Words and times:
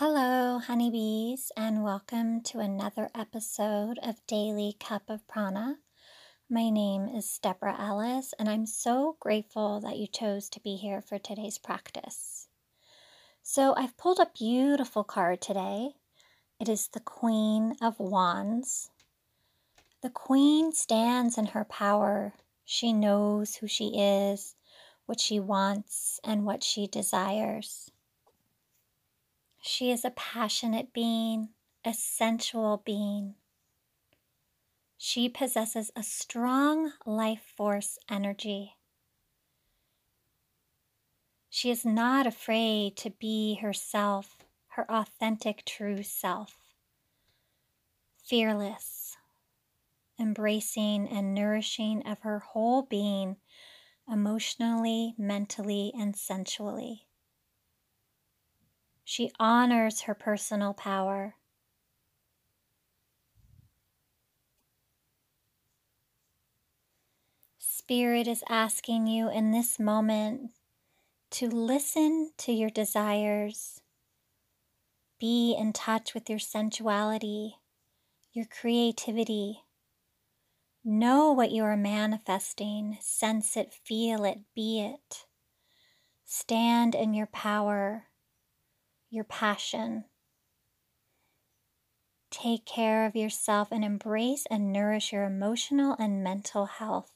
Hello, 0.00 0.60
honeybees, 0.60 1.50
and 1.56 1.82
welcome 1.82 2.40
to 2.42 2.60
another 2.60 3.10
episode 3.16 3.98
of 4.00 4.24
Daily 4.28 4.76
Cup 4.78 5.10
of 5.10 5.26
Prana. 5.26 5.78
My 6.48 6.70
name 6.70 7.08
is 7.08 7.40
Deborah 7.42 7.76
Ellis, 7.76 8.32
and 8.38 8.48
I'm 8.48 8.64
so 8.64 9.16
grateful 9.18 9.80
that 9.80 9.96
you 9.96 10.06
chose 10.06 10.48
to 10.50 10.60
be 10.60 10.76
here 10.76 11.02
for 11.02 11.18
today's 11.18 11.58
practice. 11.58 12.46
So, 13.42 13.74
I've 13.76 13.96
pulled 13.96 14.20
a 14.20 14.30
beautiful 14.38 15.02
card 15.02 15.40
today. 15.40 15.94
It 16.60 16.68
is 16.68 16.86
the 16.86 17.00
Queen 17.00 17.74
of 17.82 17.98
Wands. 17.98 18.90
The 20.00 20.10
Queen 20.10 20.70
stands 20.70 21.36
in 21.36 21.46
her 21.46 21.64
power. 21.64 22.34
She 22.64 22.92
knows 22.92 23.56
who 23.56 23.66
she 23.66 23.98
is, 23.98 24.54
what 25.06 25.18
she 25.18 25.40
wants, 25.40 26.20
and 26.22 26.44
what 26.44 26.62
she 26.62 26.86
desires. 26.86 27.90
She 29.60 29.90
is 29.90 30.04
a 30.04 30.10
passionate 30.10 30.92
being, 30.92 31.50
a 31.84 31.92
sensual 31.92 32.82
being. 32.84 33.34
She 34.96 35.28
possesses 35.28 35.90
a 35.94 36.02
strong 36.02 36.92
life 37.04 37.52
force 37.56 37.98
energy. 38.08 38.76
She 41.50 41.70
is 41.70 41.84
not 41.84 42.26
afraid 42.26 42.96
to 42.98 43.10
be 43.10 43.56
herself, 43.56 44.44
her 44.68 44.90
authentic 44.90 45.64
true 45.64 46.02
self. 46.02 46.56
Fearless, 48.24 49.16
embracing 50.20 51.08
and 51.08 51.34
nourishing 51.34 52.06
of 52.06 52.20
her 52.20 52.40
whole 52.40 52.82
being 52.82 53.38
emotionally, 54.08 55.14
mentally, 55.18 55.92
and 55.98 56.14
sensually. 56.14 57.07
She 59.10 59.32
honors 59.40 60.02
her 60.02 60.12
personal 60.12 60.74
power. 60.74 61.36
Spirit 67.58 68.28
is 68.28 68.44
asking 68.50 69.06
you 69.06 69.30
in 69.30 69.50
this 69.50 69.78
moment 69.78 70.50
to 71.30 71.48
listen 71.48 72.32
to 72.36 72.52
your 72.52 72.68
desires, 72.68 73.80
be 75.18 75.56
in 75.58 75.72
touch 75.72 76.12
with 76.12 76.28
your 76.28 76.38
sensuality, 76.38 77.54
your 78.34 78.44
creativity. 78.44 79.62
Know 80.84 81.32
what 81.32 81.50
you 81.50 81.64
are 81.64 81.78
manifesting, 81.78 82.98
sense 83.00 83.56
it, 83.56 83.72
feel 83.72 84.26
it, 84.26 84.40
be 84.54 84.82
it. 84.82 85.24
Stand 86.26 86.94
in 86.94 87.14
your 87.14 87.28
power 87.28 88.07
your 89.10 89.24
passion. 89.24 90.04
Take 92.30 92.66
care 92.66 93.06
of 93.06 93.16
yourself 93.16 93.68
and 93.72 93.84
embrace 93.84 94.46
and 94.50 94.72
nourish 94.72 95.12
your 95.12 95.24
emotional 95.24 95.96
and 95.98 96.22
mental 96.22 96.66
health. 96.66 97.10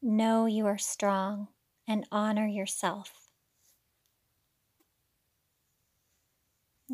Know 0.00 0.46
you 0.46 0.66
are 0.66 0.78
strong 0.78 1.48
and 1.86 2.06
honor 2.10 2.46
yourself. 2.46 3.28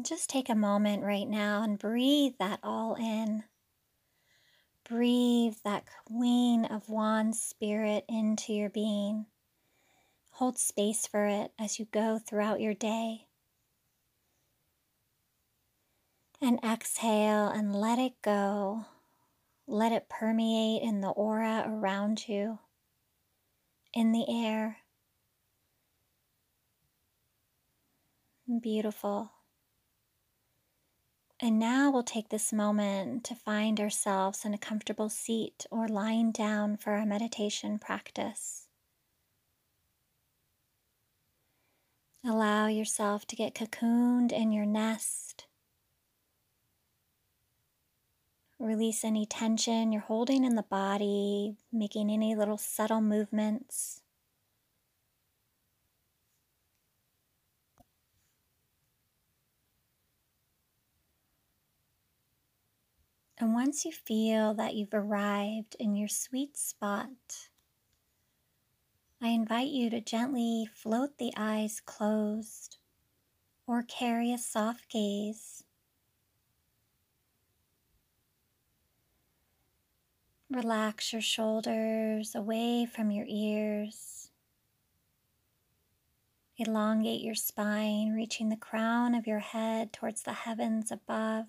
Just 0.02 0.28
take 0.28 0.48
a 0.48 0.54
moment 0.54 1.02
right 1.02 1.28
now 1.28 1.62
and 1.62 1.78
breathe 1.78 2.34
that 2.38 2.60
all 2.62 2.94
in. 2.96 3.44
Breathe 4.88 5.56
that 5.64 5.84
Queen 6.06 6.64
of 6.64 6.88
Wands 6.88 7.40
spirit 7.40 8.04
into 8.08 8.52
your 8.52 8.70
being. 8.70 9.26
Hold 10.32 10.58
space 10.58 11.06
for 11.06 11.26
it 11.26 11.52
as 11.58 11.78
you 11.78 11.86
go 11.86 12.18
throughout 12.18 12.60
your 12.60 12.74
day. 12.74 13.27
And 16.40 16.60
exhale 16.64 17.48
and 17.48 17.74
let 17.74 17.98
it 17.98 18.22
go. 18.22 18.86
Let 19.66 19.92
it 19.92 20.08
permeate 20.08 20.82
in 20.82 21.00
the 21.00 21.08
aura 21.08 21.64
around 21.66 22.28
you, 22.28 22.60
in 23.92 24.12
the 24.12 24.24
air. 24.28 24.78
Beautiful. 28.62 29.32
And 31.40 31.58
now 31.58 31.90
we'll 31.90 32.02
take 32.02 32.30
this 32.30 32.52
moment 32.52 33.24
to 33.24 33.34
find 33.34 33.78
ourselves 33.78 34.44
in 34.44 34.54
a 34.54 34.58
comfortable 34.58 35.08
seat 35.08 35.66
or 35.70 35.86
lying 35.86 36.32
down 36.32 36.76
for 36.76 36.92
our 36.92 37.04
meditation 37.04 37.78
practice. 37.78 38.68
Allow 42.24 42.68
yourself 42.68 43.26
to 43.26 43.36
get 43.36 43.54
cocooned 43.54 44.32
in 44.32 44.50
your 44.50 44.66
nest 44.66 45.47
Release 48.60 49.04
any 49.04 49.24
tension 49.24 49.92
you're 49.92 50.02
holding 50.02 50.44
in 50.44 50.56
the 50.56 50.64
body, 50.64 51.56
making 51.72 52.10
any 52.10 52.34
little 52.34 52.58
subtle 52.58 53.00
movements. 53.00 54.02
And 63.40 63.54
once 63.54 63.84
you 63.84 63.92
feel 63.92 64.54
that 64.54 64.74
you've 64.74 64.92
arrived 64.92 65.76
in 65.78 65.94
your 65.94 66.08
sweet 66.08 66.56
spot, 66.56 67.50
I 69.22 69.28
invite 69.28 69.68
you 69.68 69.88
to 69.90 70.00
gently 70.00 70.68
float 70.74 71.18
the 71.18 71.32
eyes 71.36 71.80
closed 71.80 72.78
or 73.68 73.84
carry 73.84 74.32
a 74.32 74.38
soft 74.38 74.88
gaze 74.90 75.62
Relax 80.50 81.12
your 81.12 81.20
shoulders 81.20 82.34
away 82.34 82.86
from 82.86 83.10
your 83.10 83.26
ears. 83.28 84.30
Elongate 86.56 87.20
your 87.20 87.34
spine, 87.34 88.12
reaching 88.14 88.48
the 88.48 88.56
crown 88.56 89.14
of 89.14 89.26
your 89.26 89.38
head 89.40 89.92
towards 89.92 90.22
the 90.22 90.32
heavens 90.32 90.90
above. 90.90 91.44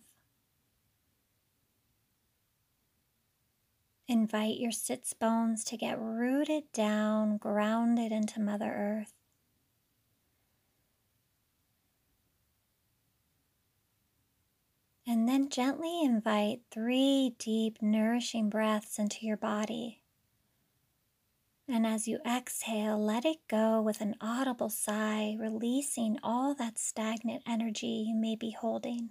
Invite 4.08 4.58
your 4.58 4.72
sits 4.72 5.14
bones 5.14 5.64
to 5.66 5.78
get 5.78 6.00
rooted 6.00 6.72
down, 6.74 7.38
grounded 7.38 8.12
into 8.12 8.40
Mother 8.40 8.74
Earth. 8.74 9.14
And 15.09 15.28
then 15.28 15.50
gently 15.50 16.03
invite 16.03 16.62
three 16.70 17.34
deep, 17.40 17.81
nourishing 17.81 18.47
breaths 18.47 19.00
into 19.00 19.25
your 19.25 19.38
body. 19.38 20.03
And 21.68 21.88
as 21.88 22.08
you 22.08 22.20
exhale, 22.24 23.03
let 23.03 23.25
it 23.25 23.40
go 23.47 23.81
with 23.81 24.02
an 24.02 24.14
audible 24.22 24.70
sigh, 24.70 25.36
releasing 25.40 26.20
all 26.22 26.53
that 26.53 26.78
stagnant 26.78 27.42
energy 27.47 28.06
you 28.08 28.14
may 28.14 28.36
be 28.36 28.52
holding. 28.52 29.09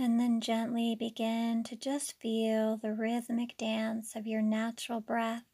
And 0.00 0.18
then 0.18 0.40
gently 0.40 0.96
begin 0.98 1.62
to 1.64 1.76
just 1.76 2.18
feel 2.18 2.78
the 2.78 2.94
rhythmic 2.94 3.58
dance 3.58 4.16
of 4.16 4.26
your 4.26 4.40
natural 4.40 5.02
breath. 5.02 5.44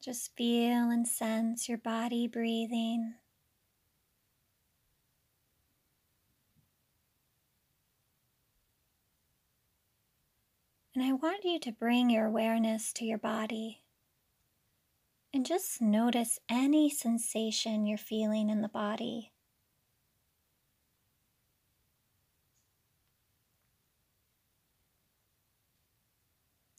Just 0.00 0.34
feel 0.34 0.90
and 0.90 1.06
sense 1.06 1.68
your 1.68 1.78
body 1.78 2.26
breathing. 2.26 3.14
And 10.96 11.04
I 11.04 11.12
want 11.12 11.44
you 11.44 11.60
to 11.60 11.70
bring 11.70 12.10
your 12.10 12.26
awareness 12.26 12.92
to 12.94 13.04
your 13.04 13.18
body. 13.18 13.84
And 15.34 15.46
just 15.46 15.80
notice 15.80 16.38
any 16.50 16.90
sensation 16.90 17.86
you're 17.86 17.96
feeling 17.96 18.50
in 18.50 18.60
the 18.60 18.68
body. 18.68 19.32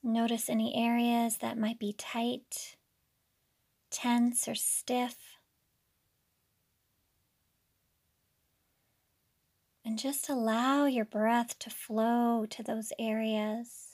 Notice 0.04 0.50
any 0.50 0.76
areas 0.76 1.38
that 1.38 1.58
might 1.58 1.80
be 1.80 1.94
tight, 1.94 2.76
tense 3.90 4.48
or 4.48 4.54
stiff. 4.54 5.16
And 9.86 9.98
just 9.98 10.30
allow 10.30 10.86
your 10.86 11.06
breath 11.06 11.58
to 11.60 11.70
flow 11.70 12.46
to 12.50 12.62
those 12.62 12.92
areas. 13.00 13.93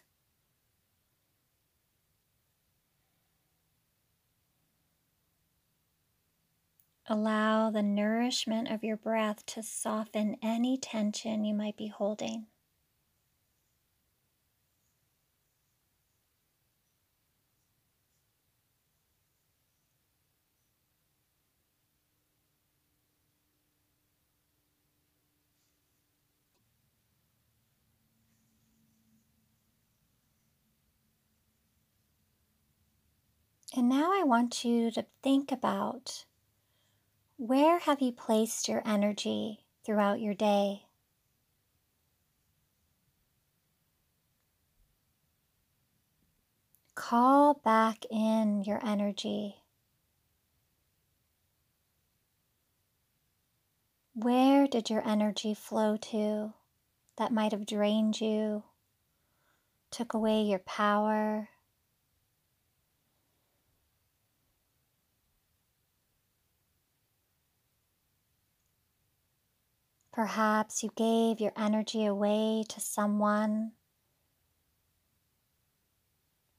Allow 7.10 7.72
the 7.72 7.82
nourishment 7.84 8.70
of 8.70 8.86
your 8.86 8.96
breath 8.96 9.46
to 9.48 9.62
soften 9.62 10.38
any 10.42 10.78
tension 10.78 11.44
you 11.44 11.54
might 11.54 11.76
be 11.76 11.88
holding. 11.88 12.48
And 33.76 33.90
now 33.90 34.12
I 34.14 34.24
want 34.24 34.64
you 34.64 34.92
to 34.92 35.06
think 35.24 35.52
about 35.52 36.26
where 37.40 37.80
have 37.80 38.02
you 38.02 38.12
placed 38.12 38.68
your 38.68 38.82
energy 38.86 39.62
throughout 39.86 40.20
your 40.20 40.34
day? 40.34 40.84
Call 46.96 47.54
back 47.64 48.04
in 48.12 48.64
your 48.64 48.86
energy. 48.86 49.64
Where 54.14 54.68
did 54.68 54.90
your 54.90 55.08
energy 55.08 55.54
flow 55.54 55.96
to 55.96 56.54
that 57.18 57.32
might 57.32 57.54
have 57.54 57.66
drained 57.66 58.20
you, 58.20 58.64
took 59.92 60.14
away 60.14 60.42
your 60.42 60.60
power? 60.60 61.48
Perhaps 70.20 70.84
you 70.84 70.92
gave 70.98 71.40
your 71.40 71.54
energy 71.56 72.06
away 72.06 72.66
to 72.68 72.82
someone 72.82 73.72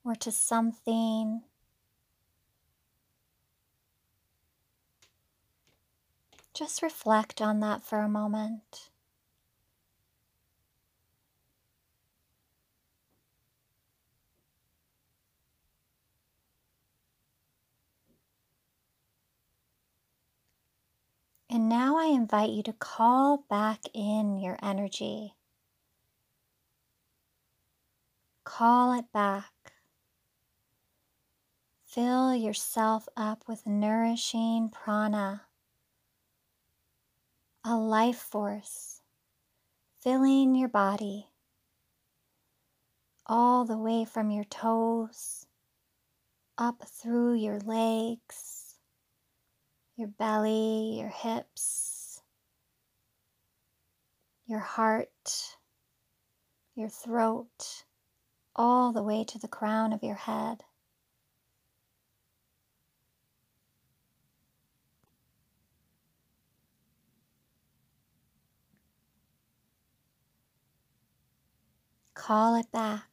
or 0.03 0.15
to 0.15 0.33
something. 0.33 1.43
Just 6.55 6.81
reflect 6.81 7.43
on 7.43 7.61
that 7.61 7.85
for 7.85 7.99
a 7.99 8.09
moment. 8.09 8.89
And 21.53 21.69
now 21.69 21.99
I 21.99 22.05
invite 22.05 22.51
you 22.51 22.63
to 22.63 22.73
call 22.73 23.45
back 23.51 23.81
in 23.93 24.39
your 24.39 24.57
energy. 24.63 25.35
Call 28.45 28.97
it 28.97 29.07
back. 29.13 29.53
Fill 31.85 32.37
yourself 32.37 33.09
up 33.17 33.43
with 33.49 33.67
nourishing 33.67 34.69
prana, 34.69 35.43
a 37.65 37.77
life 37.77 38.19
force 38.19 39.01
filling 40.01 40.55
your 40.55 40.69
body 40.69 41.27
all 43.27 43.65
the 43.65 43.77
way 43.77 44.05
from 44.05 44.31
your 44.31 44.45
toes 44.45 45.47
up 46.57 46.85
through 46.87 47.35
your 47.35 47.59
legs 47.59 48.60
your 50.01 50.09
belly, 50.09 50.99
your 50.99 51.11
hips, 51.11 52.23
your 54.47 54.59
heart, 54.59 55.59
your 56.75 56.89
throat, 56.89 57.85
all 58.57 58.93
the 58.93 59.03
way 59.03 59.25
to 59.25 59.39
the 59.39 59.47
crown 59.47 59.93
of 59.93 60.03
your 60.03 60.15
head. 60.15 60.65
Call 72.15 72.55
it 72.57 72.73
back. 72.73 73.10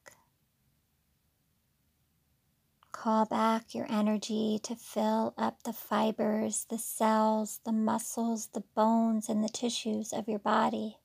Call 2.97 3.25
back 3.25 3.75
your 3.75 3.85
energy 3.91 4.59
to 4.63 4.75
fill 4.75 5.35
up 5.37 5.61
the 5.61 5.71
fibers, 5.71 6.65
the 6.67 6.79
cells, 6.79 7.59
the 7.63 7.71
muscles, 7.71 8.47
the 8.47 8.63
bones, 8.73 9.29
and 9.29 9.43
the 9.43 9.49
tissues 9.49 10.11
of 10.11 10.27
your 10.27 10.39
body. 10.39 10.97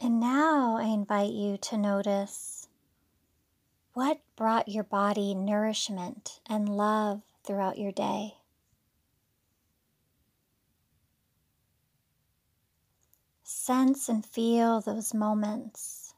And 0.00 0.18
now 0.18 0.78
I 0.78 0.86
invite 0.86 1.30
you 1.30 1.56
to 1.58 1.78
notice 1.78 2.55
what 3.96 4.20
brought 4.36 4.68
your 4.68 4.84
body 4.84 5.34
nourishment 5.34 6.38
and 6.44 6.68
love 6.68 7.22
throughout 7.44 7.78
your 7.78 7.90
day? 7.90 8.34
Sense 13.44 14.10
and 14.10 14.26
feel 14.26 14.82
those 14.82 15.14
moments. 15.14 16.12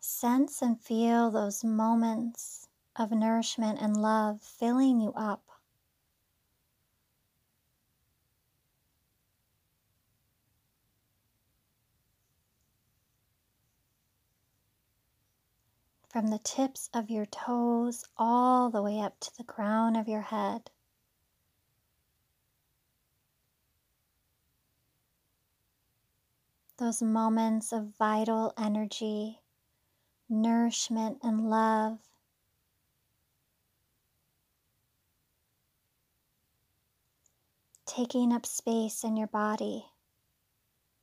Sense 0.00 0.62
and 0.62 0.80
feel 0.80 1.30
those 1.30 1.62
moments 1.62 2.66
of 2.96 3.10
nourishment 3.10 3.78
and 3.78 3.94
love 4.00 4.40
filling 4.40 5.00
you 5.00 5.12
up. 5.12 5.45
From 16.16 16.28
the 16.28 16.38
tips 16.38 16.88
of 16.94 17.10
your 17.10 17.26
toes 17.26 18.02
all 18.16 18.70
the 18.70 18.80
way 18.80 19.00
up 19.00 19.20
to 19.20 19.30
the 19.36 19.44
crown 19.44 19.94
of 19.94 20.08
your 20.08 20.22
head. 20.22 20.70
Those 26.78 27.02
moments 27.02 27.70
of 27.70 27.92
vital 27.98 28.54
energy, 28.56 29.42
nourishment, 30.26 31.18
and 31.22 31.50
love. 31.50 31.98
Taking 37.84 38.32
up 38.32 38.46
space 38.46 39.04
in 39.04 39.18
your 39.18 39.26
body, 39.26 39.84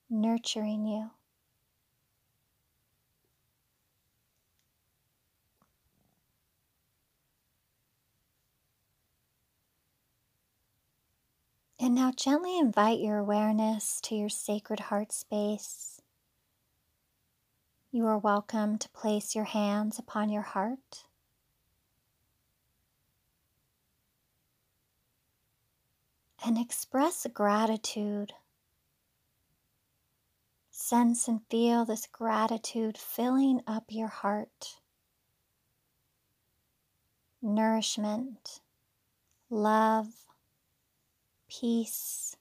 nurturing 0.09 0.87
you. 0.87 1.11
And 11.83 11.95
now 11.95 12.13
gently 12.15 12.57
invite 12.57 13.01
your 13.01 13.17
awareness 13.17 13.99
to 14.03 14.15
your 14.15 14.29
sacred 14.29 14.79
heart 14.79 15.11
space. 15.11 15.99
You 17.91 18.05
are 18.05 18.17
welcome 18.17 18.77
to 18.77 18.87
place 18.91 19.35
your 19.35 19.43
hands 19.43 19.99
upon 19.99 20.29
your 20.29 20.43
heart. 20.43 21.03
And 26.45 26.57
express 26.57 27.27
gratitude. 27.33 28.31
Sense 30.71 31.27
and 31.27 31.41
feel 31.49 31.83
this 31.83 32.07
gratitude 32.09 32.97
filling 32.97 33.59
up 33.67 33.87
your 33.89 34.07
heart. 34.07 34.77
Nourishment, 37.41 38.61
love, 39.49 40.07
peace, 41.59 42.35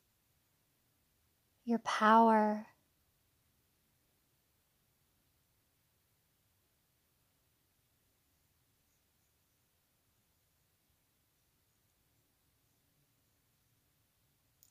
your 1.64 1.78
power. 1.80 2.66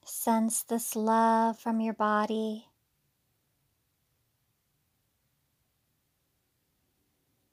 Sense 0.03 0.63
this 0.63 0.95
love 0.95 1.60
from 1.60 1.79
your 1.79 1.93
body. 1.93 2.67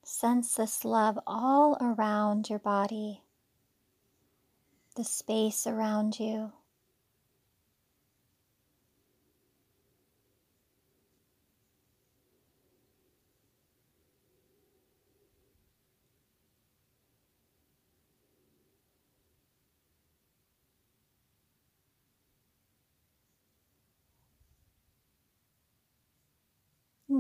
Sense 0.04 0.54
this 0.54 0.84
love 0.84 1.18
all 1.26 1.76
around 1.80 2.48
your 2.50 2.58
body, 2.58 3.22
the 4.96 5.04
space 5.04 5.66
around 5.66 6.18
you. 6.18 6.52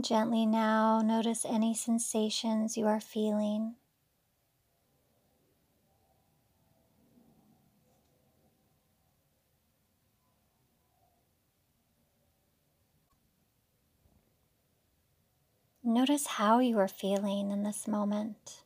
Gently 0.02 0.46
now 0.46 1.00
notice 1.00 1.44
any 1.44 1.74
sensations 1.74 2.76
you 2.76 2.86
are 2.86 3.00
feeling. 3.00 3.74
Notice 15.82 16.26
how 16.26 16.60
you 16.60 16.78
are 16.78 16.88
feeling 16.88 17.50
in 17.50 17.62
this 17.62 17.88
moment. 17.88 18.62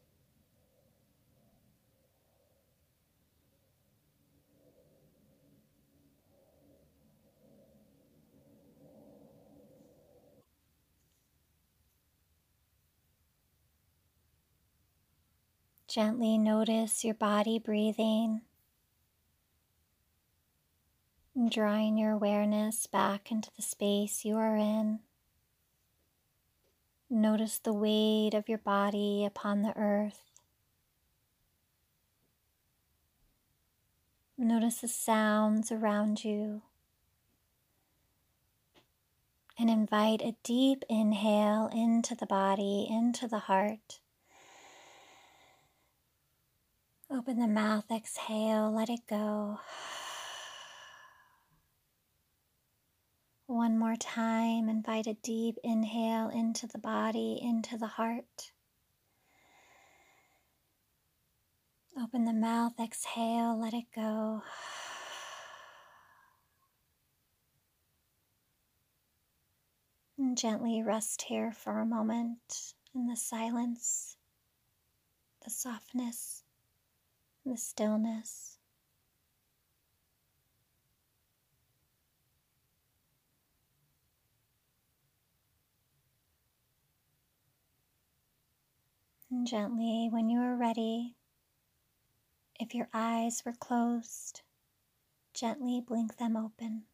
Gently 15.92 16.38
notice 16.38 17.04
your 17.04 17.12
body 17.12 17.58
breathing, 17.58 18.40
and 21.34 21.50
drawing 21.50 21.98
your 21.98 22.12
awareness 22.12 22.86
back 22.86 23.30
into 23.30 23.50
the 23.54 23.60
space 23.60 24.24
you 24.24 24.38
are 24.38 24.56
in. 24.56 25.00
Notice 27.10 27.58
the 27.58 27.74
weight 27.74 28.32
of 28.32 28.48
your 28.48 28.56
body 28.56 29.26
upon 29.26 29.60
the 29.60 29.76
earth. 29.76 30.30
Notice 34.38 34.80
the 34.80 34.88
sounds 34.88 35.70
around 35.70 36.24
you. 36.24 36.62
And 39.58 39.68
invite 39.68 40.22
a 40.22 40.36
deep 40.42 40.84
inhale 40.88 41.68
into 41.70 42.14
the 42.14 42.24
body, 42.24 42.88
into 42.90 43.28
the 43.28 43.40
heart. 43.40 44.00
Open 47.22 47.38
the 47.38 47.46
mouth, 47.46 47.84
exhale, 47.88 48.74
let 48.74 48.90
it 48.90 49.06
go. 49.08 49.60
One 53.46 53.78
more 53.78 53.94
time, 53.94 54.68
invite 54.68 55.06
a 55.06 55.14
deep 55.14 55.56
inhale 55.62 56.30
into 56.30 56.66
the 56.66 56.78
body, 56.78 57.38
into 57.40 57.78
the 57.78 57.86
heart. 57.86 58.50
Open 61.96 62.24
the 62.24 62.32
mouth, 62.32 62.72
exhale, 62.80 63.56
let 63.56 63.72
it 63.72 63.86
go. 63.94 64.42
And 70.18 70.36
gently 70.36 70.82
rest 70.82 71.22
here 71.22 71.52
for 71.52 71.78
a 71.78 71.86
moment 71.86 72.74
in 72.92 73.06
the 73.06 73.16
silence, 73.16 74.16
the 75.44 75.50
softness 75.50 76.41
the 77.44 77.56
stillness. 77.56 78.58
And 89.30 89.46
gently, 89.46 90.08
when 90.10 90.28
you 90.28 90.40
are 90.40 90.56
ready, 90.56 91.16
if 92.60 92.74
your 92.74 92.88
eyes 92.92 93.42
were 93.44 93.54
closed, 93.54 94.42
gently 95.34 95.80
blink 95.80 96.18
them 96.18 96.36
open. 96.36 96.84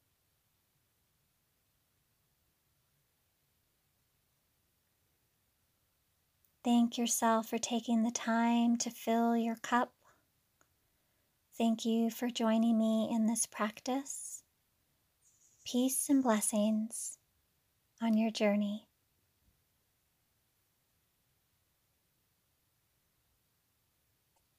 Thank 6.65 6.97
yourself 6.97 7.49
for 7.49 7.59
taking 7.59 8.03
the 8.03 8.11
time 8.11 8.77
to 8.79 8.91
fill 8.91 9.37
your 9.37 9.57
cup 9.57 9.93
Thank 11.59 11.85
you 11.85 12.09
for 12.09 12.31
joining 12.31 12.79
me 12.79 13.11
in 13.13 13.27
this 13.27 13.45
practice. 13.45 14.43
Peace 15.67 16.09
and 16.09 16.23
blessings 16.23 17.19
on 18.01 18.17
your 18.17 18.31
journey. 18.31 18.88